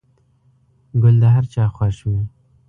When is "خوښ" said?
1.75-1.97